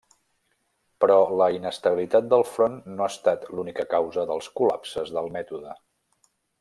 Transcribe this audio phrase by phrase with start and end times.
[1.03, 5.77] Però la inestabilitat del front no ha estat l'única causa dels col·lapses del mètode.